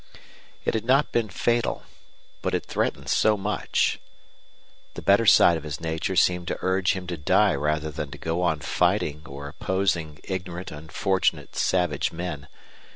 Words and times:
It 0.65 0.73
had 0.73 0.83
not 0.83 1.11
been 1.11 1.29
fatal, 1.29 1.83
but 2.41 2.55
it 2.55 2.65
threatened 2.65 3.07
so 3.07 3.37
much. 3.37 3.99
The 4.95 5.01
better 5.03 5.27
side 5.27 5.57
of 5.57 5.63
his 5.63 5.79
nature 5.79 6.15
seemed 6.15 6.47
to 6.47 6.57
urge 6.63 6.93
him 6.93 7.05
to 7.05 7.17
die 7.17 7.53
rather 7.53 7.91
than 7.91 8.09
to 8.09 8.17
go 8.17 8.41
on 8.41 8.61
fighting 8.61 9.21
or 9.27 9.47
opposing 9.47 10.17
ignorant, 10.23 10.71
unfortunate, 10.71 11.55
savage 11.55 12.11
men. 12.11 12.47